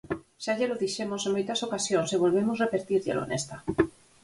Xa 0.43 0.53
llelo 0.59 0.79
dixemos 0.83 1.21
en 1.23 1.31
moitas 1.35 1.63
ocasións 1.67 2.09
e 2.15 2.21
volvemos 2.23 2.61
repetírllelo 2.63 3.23
nesta. 3.29 3.55